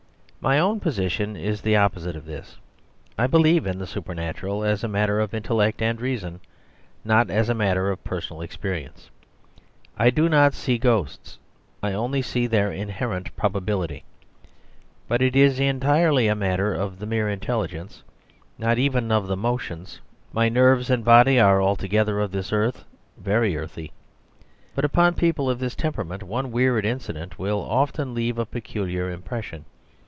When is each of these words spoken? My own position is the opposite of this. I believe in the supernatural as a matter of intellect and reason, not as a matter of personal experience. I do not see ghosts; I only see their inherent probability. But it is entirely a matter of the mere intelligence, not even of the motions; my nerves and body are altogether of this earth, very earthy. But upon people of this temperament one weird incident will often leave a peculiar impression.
My 0.43 0.57
own 0.57 0.79
position 0.79 1.35
is 1.37 1.61
the 1.61 1.75
opposite 1.75 2.15
of 2.15 2.25
this. 2.25 2.57
I 3.15 3.27
believe 3.27 3.67
in 3.67 3.77
the 3.77 3.85
supernatural 3.85 4.63
as 4.63 4.83
a 4.83 4.87
matter 4.87 5.19
of 5.19 5.35
intellect 5.35 5.83
and 5.83 6.01
reason, 6.01 6.39
not 7.05 7.29
as 7.29 7.47
a 7.47 7.53
matter 7.53 7.91
of 7.91 8.03
personal 8.03 8.41
experience. 8.41 9.11
I 9.99 10.09
do 10.09 10.27
not 10.27 10.55
see 10.55 10.79
ghosts; 10.79 11.37
I 11.83 11.93
only 11.93 12.23
see 12.23 12.47
their 12.47 12.71
inherent 12.71 13.35
probability. 13.37 14.03
But 15.07 15.21
it 15.21 15.35
is 15.35 15.59
entirely 15.59 16.27
a 16.27 16.33
matter 16.33 16.73
of 16.73 16.97
the 16.97 17.05
mere 17.05 17.29
intelligence, 17.29 18.01
not 18.57 18.79
even 18.79 19.11
of 19.11 19.27
the 19.27 19.37
motions; 19.37 20.01
my 20.33 20.49
nerves 20.49 20.89
and 20.89 21.05
body 21.05 21.39
are 21.39 21.61
altogether 21.61 22.19
of 22.19 22.31
this 22.31 22.51
earth, 22.51 22.83
very 23.15 23.55
earthy. 23.55 23.91
But 24.73 24.85
upon 24.85 25.13
people 25.13 25.51
of 25.51 25.59
this 25.59 25.75
temperament 25.75 26.23
one 26.23 26.51
weird 26.51 26.83
incident 26.83 27.37
will 27.37 27.61
often 27.61 28.15
leave 28.15 28.39
a 28.39 28.47
peculiar 28.47 29.11
impression. 29.11 29.65